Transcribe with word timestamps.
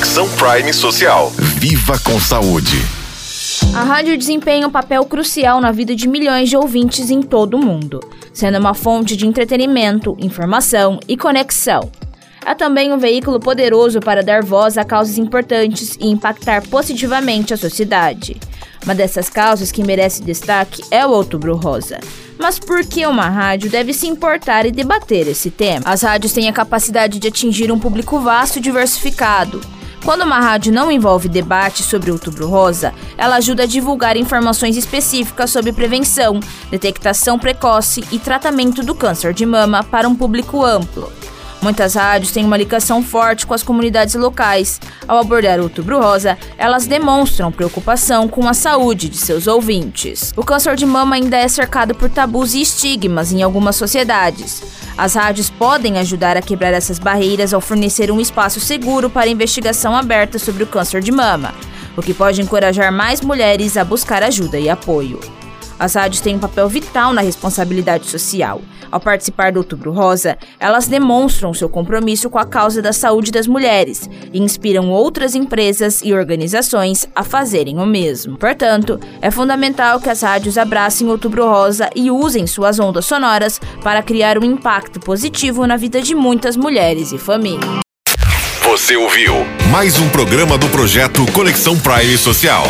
Conexão 0.00 0.26
Prime 0.30 0.72
Social. 0.72 1.30
Viva 1.36 1.98
com 1.98 2.18
saúde. 2.18 2.78
A 3.74 3.82
rádio 3.82 4.16
desempenha 4.16 4.66
um 4.66 4.70
papel 4.70 5.04
crucial 5.04 5.60
na 5.60 5.70
vida 5.70 5.94
de 5.94 6.08
milhões 6.08 6.48
de 6.48 6.56
ouvintes 6.56 7.10
em 7.10 7.20
todo 7.20 7.58
o 7.58 7.62
mundo, 7.62 8.00
sendo 8.32 8.58
uma 8.58 8.72
fonte 8.72 9.14
de 9.14 9.26
entretenimento, 9.26 10.16
informação 10.18 10.98
e 11.06 11.18
conexão. 11.18 11.92
É 12.46 12.54
também 12.54 12.90
um 12.94 12.98
veículo 12.98 13.38
poderoso 13.38 14.00
para 14.00 14.22
dar 14.22 14.42
voz 14.42 14.78
a 14.78 14.84
causas 14.84 15.18
importantes 15.18 15.98
e 16.00 16.08
impactar 16.08 16.66
positivamente 16.68 17.52
a 17.52 17.58
sociedade. 17.58 18.40
Uma 18.82 18.94
dessas 18.94 19.28
causas 19.28 19.70
que 19.70 19.84
merece 19.84 20.22
destaque 20.22 20.82
é 20.90 21.06
o 21.06 21.10
Outubro 21.10 21.56
Rosa. 21.56 22.00
Mas 22.38 22.58
por 22.58 22.86
que 22.86 23.06
uma 23.06 23.28
rádio 23.28 23.68
deve 23.68 23.92
se 23.92 24.06
importar 24.06 24.64
e 24.64 24.72
debater 24.72 25.28
esse 25.28 25.50
tema? 25.50 25.82
As 25.84 26.00
rádios 26.00 26.32
têm 26.32 26.48
a 26.48 26.54
capacidade 26.54 27.18
de 27.18 27.28
atingir 27.28 27.70
um 27.70 27.78
público 27.78 28.18
vasto 28.18 28.56
e 28.56 28.62
diversificado. 28.62 29.60
Quando 30.04 30.22
uma 30.22 30.40
rádio 30.40 30.72
não 30.72 30.90
envolve 30.90 31.28
debate 31.28 31.82
sobre 31.82 32.10
o 32.10 32.14
Outubro 32.14 32.48
Rosa, 32.48 32.94
ela 33.18 33.36
ajuda 33.36 33.64
a 33.64 33.66
divulgar 33.66 34.16
informações 34.16 34.76
específicas 34.76 35.50
sobre 35.50 35.72
prevenção, 35.72 36.40
detectação 36.70 37.38
precoce 37.38 38.02
e 38.10 38.18
tratamento 38.18 38.82
do 38.82 38.94
câncer 38.94 39.34
de 39.34 39.44
mama 39.44 39.84
para 39.84 40.08
um 40.08 40.16
público 40.16 40.64
amplo. 40.64 41.12
Muitas 41.62 41.94
rádios 41.94 42.32
têm 42.32 42.46
uma 42.46 42.56
ligação 42.56 43.02
forte 43.02 43.46
com 43.46 43.52
as 43.52 43.62
comunidades 43.62 44.14
locais. 44.14 44.80
Ao 45.06 45.18
abordar 45.18 45.60
o 45.60 45.64
Outubro 45.64 46.00
Rosa, 46.00 46.38
elas 46.56 46.86
demonstram 46.86 47.52
preocupação 47.52 48.26
com 48.26 48.48
a 48.48 48.54
saúde 48.54 49.10
de 49.10 49.18
seus 49.18 49.46
ouvintes. 49.46 50.32
O 50.34 50.42
câncer 50.42 50.74
de 50.74 50.86
mama 50.86 51.16
ainda 51.16 51.36
é 51.36 51.46
cercado 51.46 51.94
por 51.94 52.08
tabus 52.08 52.54
e 52.54 52.62
estigmas 52.62 53.30
em 53.30 53.42
algumas 53.42 53.76
sociedades. 53.76 54.62
As 55.00 55.14
rádios 55.14 55.48
podem 55.48 55.98
ajudar 55.98 56.36
a 56.36 56.42
quebrar 56.42 56.74
essas 56.74 56.98
barreiras 56.98 57.54
ao 57.54 57.60
fornecer 57.62 58.10
um 58.10 58.20
espaço 58.20 58.60
seguro 58.60 59.08
para 59.08 59.28
investigação 59.30 59.96
aberta 59.96 60.38
sobre 60.38 60.62
o 60.62 60.66
câncer 60.66 61.00
de 61.00 61.10
mama, 61.10 61.54
o 61.96 62.02
que 62.02 62.12
pode 62.12 62.42
encorajar 62.42 62.92
mais 62.92 63.22
mulheres 63.22 63.78
a 63.78 63.82
buscar 63.82 64.22
ajuda 64.22 64.58
e 64.58 64.68
apoio. 64.68 65.18
As 65.80 65.94
rádios 65.94 66.20
têm 66.20 66.36
um 66.36 66.38
papel 66.38 66.68
vital 66.68 67.14
na 67.14 67.22
responsabilidade 67.22 68.06
social. 68.06 68.60
Ao 68.92 69.00
participar 69.00 69.50
do 69.50 69.60
Outubro 69.60 69.92
Rosa, 69.92 70.36
elas 70.58 70.86
demonstram 70.86 71.54
seu 71.54 71.70
compromisso 71.70 72.28
com 72.28 72.38
a 72.38 72.44
causa 72.44 72.82
da 72.82 72.92
saúde 72.92 73.32
das 73.32 73.46
mulheres 73.46 74.06
e 74.30 74.38
inspiram 74.38 74.90
outras 74.90 75.34
empresas 75.34 76.02
e 76.04 76.12
organizações 76.12 77.08
a 77.16 77.24
fazerem 77.24 77.78
o 77.78 77.86
mesmo. 77.86 78.36
Portanto, 78.36 79.00
é 79.22 79.30
fundamental 79.30 79.98
que 79.98 80.10
as 80.10 80.20
rádios 80.20 80.58
abracem 80.58 81.06
o 81.06 81.12
Outubro 81.12 81.48
Rosa 81.48 81.88
e 81.96 82.10
usem 82.10 82.46
suas 82.46 82.78
ondas 82.78 83.06
sonoras 83.06 83.58
para 83.82 84.02
criar 84.02 84.36
um 84.36 84.44
impacto 84.44 85.00
positivo 85.00 85.66
na 85.66 85.78
vida 85.78 86.02
de 86.02 86.14
muitas 86.14 86.58
mulheres 86.58 87.10
e 87.10 87.16
famílias. 87.16 87.80
Você 88.64 88.96
ouviu 88.96 89.32
mais 89.70 89.98
um 89.98 90.10
programa 90.10 90.58
do 90.58 90.68
projeto 90.68 91.24
Conexão 91.32 91.78
Prime 91.78 92.18
Social. 92.18 92.64